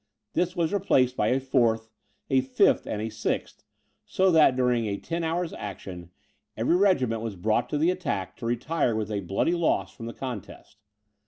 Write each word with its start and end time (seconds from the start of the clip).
This 0.33 0.55
was 0.55 0.73
replaced 0.73 1.15
by 1.15 1.27
a 1.27 1.39
fourth, 1.39 1.87
a 2.27 2.41
fifth, 2.41 2.87
and 2.87 3.03
a 3.03 3.09
sixth; 3.09 3.63
so 4.03 4.31
that, 4.31 4.55
during 4.55 4.87
a 4.87 4.97
ten 4.97 5.23
hours' 5.23 5.53
action, 5.53 6.09
every 6.57 6.75
regiment 6.75 7.21
was 7.21 7.35
brought 7.35 7.69
to 7.69 7.77
the 7.77 7.91
attack 7.91 8.35
to 8.37 8.47
retire 8.47 8.95
with 8.95 9.27
bloody 9.27 9.53
loss 9.53 9.91
from 9.93 10.07
the 10.07 10.13
contest. 10.13 10.77